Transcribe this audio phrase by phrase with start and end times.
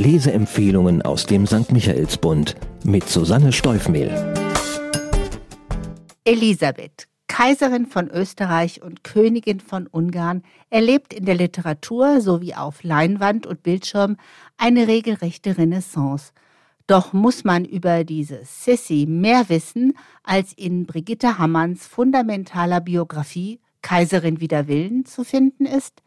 [0.00, 1.72] Leseempfehlungen aus dem St.
[1.72, 4.10] Michaelsbund mit Susanne Steufmehl.
[6.24, 13.46] Elisabeth, Kaiserin von Österreich und Königin von Ungarn, erlebt in der Literatur sowie auf Leinwand
[13.46, 14.16] und Bildschirm
[14.56, 16.32] eine regelrechte Renaissance.
[16.86, 24.40] Doch muss man über diese Sissy mehr wissen, als in Brigitte Hammanns fundamentaler Biografie Kaiserin
[24.40, 26.00] wider Willen zu finden ist?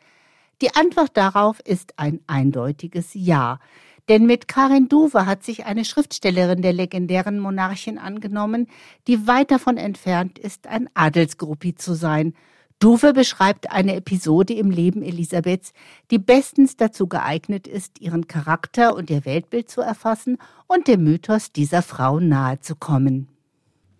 [0.63, 3.59] Die Antwort darauf ist ein eindeutiges Ja.
[4.07, 8.67] Denn mit Karin Duwe hat sich eine Schriftstellerin der legendären Monarchin angenommen,
[9.07, 12.33] die weit davon entfernt ist, ein Adelsgruppi zu sein.
[12.79, 15.73] Duwe beschreibt eine Episode im Leben Elisabeths,
[16.11, 21.51] die bestens dazu geeignet ist, ihren Charakter und ihr Weltbild zu erfassen und dem Mythos
[21.51, 23.27] dieser Frau nahezukommen.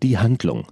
[0.02, 0.68] Die Handlung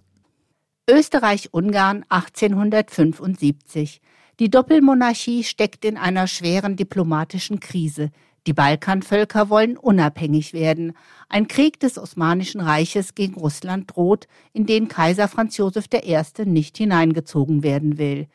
[0.89, 3.99] Österreich-Ungarn 1875.
[4.41, 8.09] Die Doppelmonarchie steckt in einer schweren diplomatischen Krise.
[8.47, 10.93] Die Balkanvölker wollen unabhängig werden.
[11.29, 16.23] Ein Krieg des Osmanischen Reiches gegen Russland droht, in den Kaiser Franz Josef I.
[16.45, 18.25] nicht hineingezogen werden will.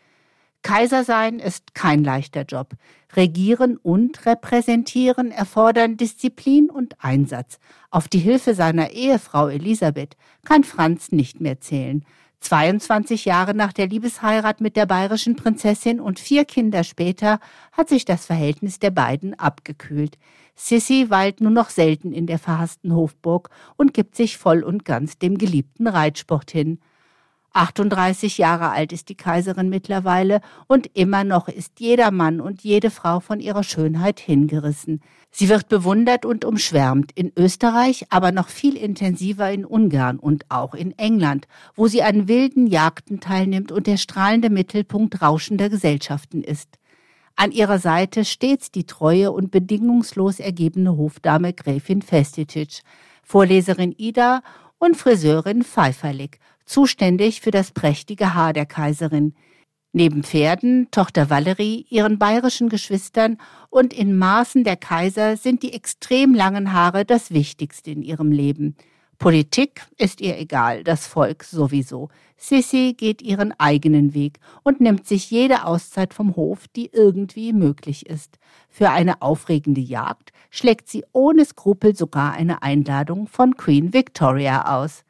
[0.63, 2.75] Kaiser sein ist kein leichter Job.
[3.17, 7.59] Regieren und repräsentieren erfordern Disziplin und Einsatz.
[7.91, 12.05] Auf die Hilfe seiner Ehefrau Elisabeth kann Franz nicht mehr zählen.
[12.41, 17.41] 22 Jahre nach der Liebesheirat mit der bayerischen Prinzessin und vier Kinder später
[17.73, 20.19] hat sich das Verhältnis der beiden abgekühlt.
[20.55, 25.19] Sissy weilt nur noch selten in der verhassten Hofburg und gibt sich voll und ganz
[25.19, 26.79] dem geliebten Reitsport hin.
[27.57, 32.91] 38 Jahre alt ist die Kaiserin mittlerweile und immer noch ist jeder Mann und jede
[32.91, 35.01] Frau von ihrer Schönheit hingerissen.
[35.31, 40.75] Sie wird bewundert und umschwärmt in Österreich, aber noch viel intensiver in Ungarn und auch
[40.75, 46.79] in England, wo sie an wilden Jagden teilnimmt und der strahlende Mittelpunkt rauschender Gesellschaften ist.
[47.37, 52.81] An ihrer Seite stets die treue und bedingungslos ergebene Hofdame Gräfin Festititsch,
[53.23, 54.43] Vorleserin Ida
[54.79, 59.35] und Friseurin Pfeiferlig zuständig für das prächtige Haar der Kaiserin.
[59.93, 63.39] Neben Pferden, Tochter Valerie, ihren bayerischen Geschwistern
[63.71, 68.77] und in Maßen der Kaiser sind die extrem langen Haare das Wichtigste in ihrem Leben.
[69.19, 72.11] Politik ist ihr egal, das Volk sowieso.
[72.37, 78.05] Sissy geht ihren eigenen Weg und nimmt sich jede Auszeit vom Hof, die irgendwie möglich
[78.05, 78.39] ist.
[78.69, 85.06] Für eine aufregende Jagd schlägt sie ohne Skrupel sogar eine Einladung von Queen Victoria aus.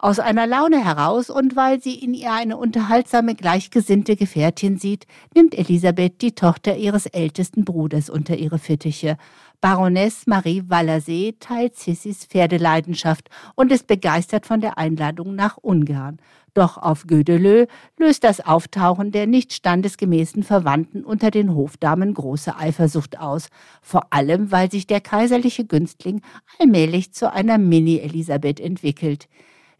[0.00, 5.58] Aus einer Laune heraus und weil sie in ihr eine unterhaltsame, gleichgesinnte Gefährtin sieht, nimmt
[5.58, 9.16] Elisabeth die Tochter ihres ältesten Bruders unter ihre Fittiche.
[9.60, 16.18] Baroness Marie Wallersee teilt Sissys Pferdeleidenschaft und ist begeistert von der Einladung nach Ungarn.
[16.54, 17.66] Doch auf Gödelö
[17.98, 23.48] löst das Auftauchen der nicht standesgemäßen Verwandten unter den Hofdamen große Eifersucht aus,
[23.82, 26.22] vor allem weil sich der kaiserliche Günstling
[26.60, 29.28] allmählich zu einer Mini-Elisabeth entwickelt.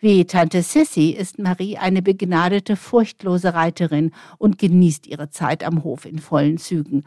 [0.01, 6.05] Wie Tante Sissy ist Marie eine begnadete, furchtlose Reiterin und genießt ihre Zeit am Hof
[6.05, 7.05] in vollen Zügen.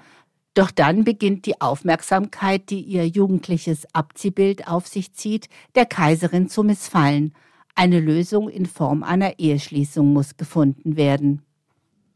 [0.53, 6.63] Doch dann beginnt die Aufmerksamkeit, die ihr jugendliches Abziehbild auf sich zieht, der Kaiserin zu
[6.63, 7.33] missfallen.
[7.75, 11.43] Eine Lösung in Form einer Eheschließung muss gefunden werden.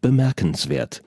[0.01, 1.03] Bemerkenswert.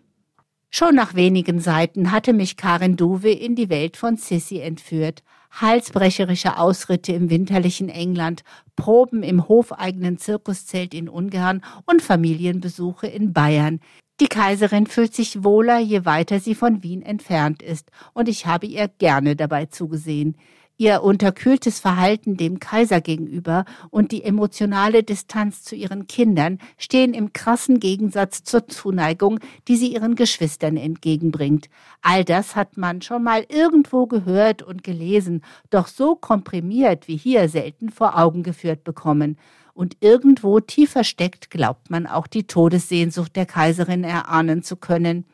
[0.70, 6.58] Schon nach wenigen Seiten hatte mich Karin Duwe in die Welt von Sissy entführt, halsbrecherische
[6.58, 8.44] Ausritte im winterlichen England,
[8.76, 13.80] Proben im hofeigenen Zirkuszelt in Ungarn und Familienbesuche in Bayern.
[14.20, 18.66] Die Kaiserin fühlt sich wohler, je weiter sie von Wien entfernt ist, und ich habe
[18.66, 20.36] ihr gerne dabei zugesehen.
[20.80, 27.32] Ihr unterkühltes Verhalten dem Kaiser gegenüber und die emotionale Distanz zu ihren Kindern stehen im
[27.32, 31.68] krassen Gegensatz zur Zuneigung, die sie ihren Geschwistern entgegenbringt.
[32.00, 37.48] All das hat man schon mal irgendwo gehört und gelesen, doch so komprimiert wie hier
[37.48, 39.36] selten vor Augen geführt bekommen.
[39.74, 45.24] Und irgendwo tief versteckt glaubt man auch die Todessehnsucht der Kaiserin erahnen zu können.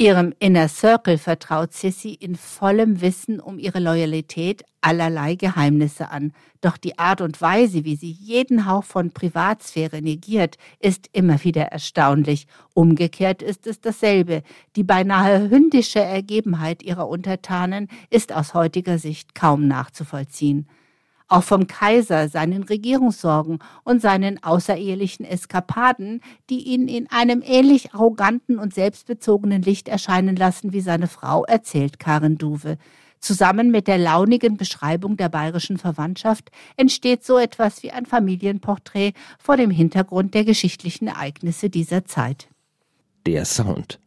[0.00, 6.32] Ihrem Inner Circle vertraut Sissy in vollem Wissen um ihre Loyalität allerlei Geheimnisse an.
[6.62, 11.64] Doch die Art und Weise, wie sie jeden Hauch von Privatsphäre negiert, ist immer wieder
[11.64, 12.46] erstaunlich.
[12.72, 14.42] Umgekehrt ist es dasselbe.
[14.74, 20.66] Die beinahe hündische Ergebenheit ihrer Untertanen ist aus heutiger Sicht kaum nachzuvollziehen
[21.30, 28.58] auch vom Kaiser, seinen Regierungssorgen und seinen außerehelichen Eskapaden, die ihn in einem ähnlich arroganten
[28.58, 32.76] und selbstbezogenen Licht erscheinen lassen wie seine Frau, erzählt Karen Duwe.
[33.20, 39.56] Zusammen mit der launigen Beschreibung der bayerischen Verwandtschaft entsteht so etwas wie ein Familienporträt vor
[39.56, 42.48] dem Hintergrund der geschichtlichen Ereignisse dieser Zeit.
[43.26, 43.99] Der Sound.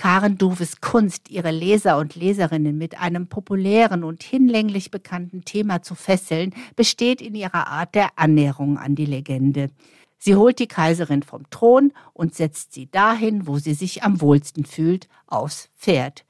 [0.00, 5.94] Karen Duves Kunst, ihre Leser und Leserinnen mit einem populären und hinlänglich bekannten Thema zu
[5.94, 9.68] fesseln, besteht in ihrer Art der Annäherung an die Legende.
[10.16, 14.64] Sie holt die Kaiserin vom Thron und setzt sie dahin, wo sie sich am wohlsten
[14.64, 16.24] fühlt, aufs Pferd.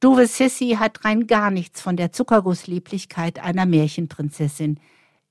[0.00, 4.78] Duve Sissy hat rein gar nichts von der Zuckergusslieblichkeit einer Märchenprinzessin.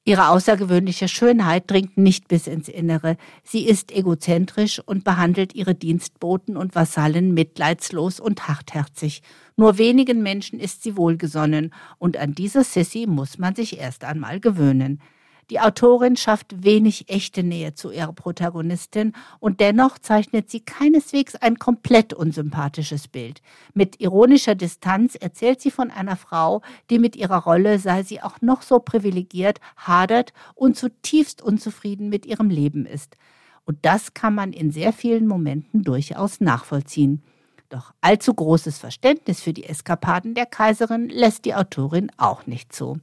[0.03, 3.17] Ihre außergewöhnliche Schönheit dringt nicht bis ins Innere.
[3.43, 9.21] Sie ist egozentrisch und behandelt ihre Dienstboten und Vasallen mitleidslos und hartherzig.
[9.57, 14.39] Nur wenigen Menschen ist sie wohlgesonnen, und an diese Sissy muss man sich erst einmal
[14.39, 15.01] gewöhnen.
[15.49, 21.57] Die Autorin schafft wenig echte Nähe zu ihrer Protagonistin und dennoch zeichnet sie keineswegs ein
[21.57, 23.41] komplett unsympathisches Bild.
[23.73, 28.41] Mit ironischer Distanz erzählt sie von einer Frau, die mit ihrer Rolle, sei sie auch
[28.41, 33.17] noch so privilegiert, hadert und zutiefst unzufrieden mit ihrem Leben ist.
[33.65, 37.23] Und das kann man in sehr vielen Momenten durchaus nachvollziehen.
[37.69, 42.99] Doch allzu großes Verständnis für die Eskapaden der Kaiserin lässt die Autorin auch nicht zu.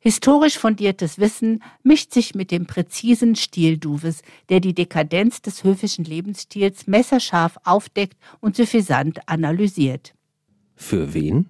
[0.00, 6.04] Historisch fundiertes Wissen mischt sich mit dem präzisen Stil Duves, der die Dekadenz des höfischen
[6.04, 10.14] Lebensstils messerscharf aufdeckt und suffisant analysiert.
[10.76, 11.46] Für wen?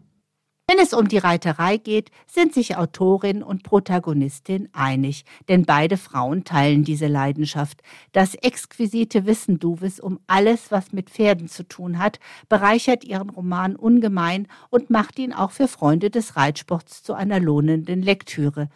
[0.70, 6.44] Wenn es um die Reiterei geht, sind sich Autorin und Protagonistin einig, denn beide Frauen
[6.44, 7.80] teilen diese Leidenschaft.
[8.12, 12.20] Das exquisite Wissen Duves um alles, was mit Pferden zu tun hat,
[12.50, 18.02] bereichert ihren Roman ungemein und macht ihn auch für Freunde des Reitsports zu einer lohnenden
[18.02, 18.68] Lektüre.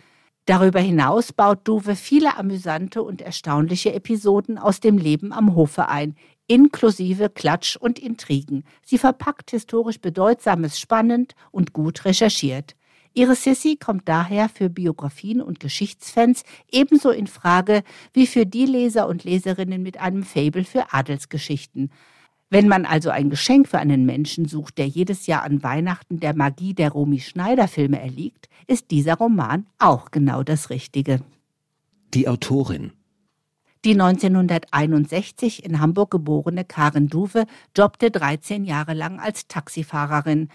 [0.47, 6.17] Darüber hinaus baut Duve viele amüsante und erstaunliche Episoden aus dem Leben am Hofe ein,
[6.49, 8.65] inklusive Klatsch und Intrigen.
[8.85, 12.75] Sie verpackt historisch Bedeutsames spannend und gut recherchiert.
[13.15, 19.07] Ihre Sissy kommt daher für Biografien und Geschichtsfans ebenso in Frage wie für die Leser
[19.07, 21.91] und Leserinnen mit einem Fabel für Adelsgeschichten.
[22.53, 26.37] Wenn man also ein Geschenk für einen Menschen sucht, der jedes Jahr an Weihnachten der
[26.37, 31.21] Magie der Romy Schneider Filme erliegt, ist dieser Roman auch genau das Richtige.
[32.13, 32.93] Die Autorin
[33.85, 37.47] die 1961 in Hamburg geborene Karen Duwe
[37.77, 40.51] jobbte 13 Jahre lang als Taxifahrerin.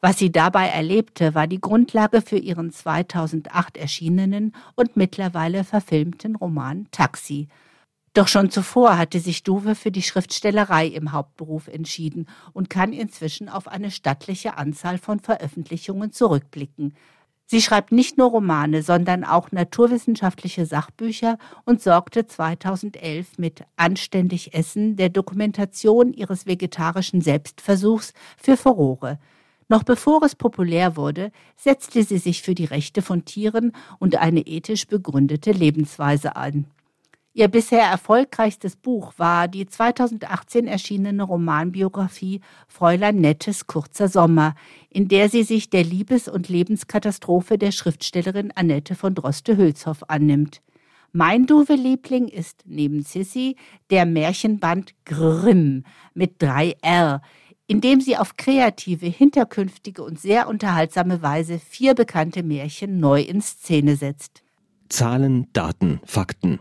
[0.00, 6.86] Was sie dabei erlebte, war die Grundlage für ihren 2008 erschienenen und mittlerweile verfilmten Roman
[6.90, 7.48] Taxi.
[8.14, 13.48] Doch schon zuvor hatte sich Duwe für die Schriftstellerei im Hauptberuf entschieden und kann inzwischen
[13.48, 16.94] auf eine stattliche Anzahl von Veröffentlichungen zurückblicken.
[17.46, 24.94] Sie schreibt nicht nur Romane, sondern auch naturwissenschaftliche Sachbücher und sorgte 2011 mit Anständig Essen,
[24.94, 29.18] der Dokumentation ihres vegetarischen Selbstversuchs, für Furore.
[29.68, 34.40] Noch bevor es populär wurde, setzte sie sich für die Rechte von Tieren und eine
[34.40, 36.66] ethisch begründete Lebensweise ein.
[37.36, 44.54] Ihr bisher erfolgreichstes Buch war die 2018 erschienene Romanbiografie Fräulein Nettes kurzer Sommer,
[44.88, 50.62] in der sie sich der Liebes- und Lebenskatastrophe der Schriftstellerin Annette von Droste-Hülshoff annimmt.
[51.10, 53.56] Mein Duwe-Liebling ist neben Sissy
[53.90, 55.82] der Märchenband Grimm
[56.14, 57.20] mit drei R,
[57.66, 63.40] in dem sie auf kreative, hinterkünftige und sehr unterhaltsame Weise vier bekannte Märchen neu in
[63.40, 64.44] Szene setzt.
[64.88, 66.60] Zahlen, Daten, Fakten.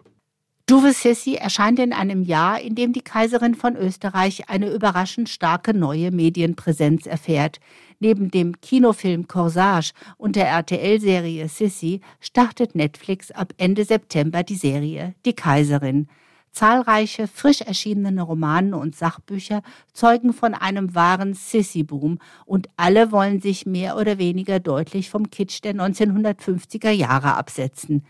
[0.65, 5.73] Duve Sissi erscheint in einem Jahr, in dem die Kaiserin von Österreich eine überraschend starke
[5.73, 7.59] neue Medienpräsenz erfährt.
[7.99, 15.15] Neben dem Kinofilm Corsage und der RTL-Serie Sissi startet Netflix ab Ende September die Serie
[15.25, 16.07] Die Kaiserin.
[16.53, 23.65] Zahlreiche frisch erschienene Romane und Sachbücher zeugen von einem wahren Sissy-Boom und alle wollen sich
[23.65, 28.05] mehr oder weniger deutlich vom Kitsch der 1950er Jahre absetzen.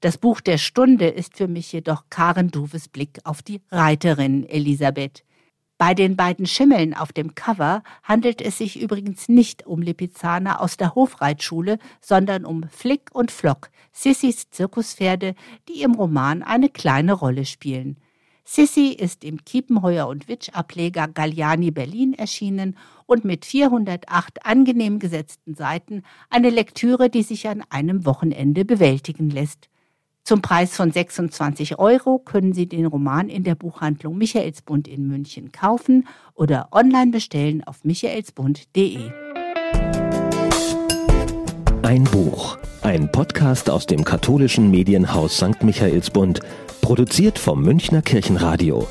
[0.00, 5.24] Das Buch der Stunde ist für mich jedoch Karen Duves Blick auf die Reiterin Elisabeth.
[5.76, 10.76] Bei den beiden Schimmeln auf dem Cover handelt es sich übrigens nicht um Lipizzaner aus
[10.76, 15.34] der Hofreitschule, sondern um Flick und Flock, Sissys Zirkuspferde,
[15.68, 17.96] die im Roman eine kleine Rolle spielen.
[18.44, 22.76] Sissy ist im Kiepenheuer und Witsch Ableger Galliani Berlin erschienen
[23.06, 29.68] und mit 408 angenehm gesetzten Seiten eine Lektüre, die sich an einem Wochenende bewältigen lässt.
[30.28, 35.52] Zum Preis von 26 Euro können Sie den Roman in der Buchhandlung Michaelsbund in München
[35.52, 39.10] kaufen oder online bestellen auf michaelsbund.de.
[41.80, 45.62] Ein Buch, ein Podcast aus dem katholischen Medienhaus St.
[45.62, 46.40] Michaelsbund,
[46.82, 48.86] produziert vom Münchner Kirchenradio.